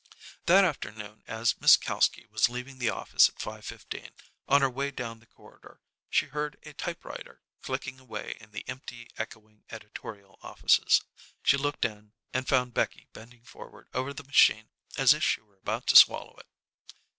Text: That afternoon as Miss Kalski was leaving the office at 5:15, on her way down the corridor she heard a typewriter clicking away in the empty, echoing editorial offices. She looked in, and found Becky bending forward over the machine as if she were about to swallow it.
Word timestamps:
That 0.47 0.65
afternoon 0.65 1.21
as 1.27 1.61
Miss 1.61 1.77
Kalski 1.77 2.25
was 2.31 2.49
leaving 2.49 2.79
the 2.79 2.89
office 2.89 3.29
at 3.29 3.35
5:15, 3.35 4.09
on 4.47 4.61
her 4.63 4.67
way 4.67 4.89
down 4.89 5.19
the 5.19 5.27
corridor 5.27 5.79
she 6.09 6.25
heard 6.25 6.57
a 6.63 6.73
typewriter 6.73 7.43
clicking 7.61 7.99
away 7.99 8.35
in 8.39 8.49
the 8.49 8.67
empty, 8.67 9.11
echoing 9.19 9.63
editorial 9.69 10.39
offices. 10.41 11.03
She 11.43 11.55
looked 11.55 11.85
in, 11.85 12.13
and 12.33 12.47
found 12.47 12.73
Becky 12.73 13.09
bending 13.13 13.43
forward 13.43 13.89
over 13.93 14.11
the 14.11 14.23
machine 14.23 14.71
as 14.97 15.13
if 15.13 15.23
she 15.23 15.39
were 15.41 15.57
about 15.57 15.85
to 15.85 15.95
swallow 15.95 16.35
it. 16.37 16.47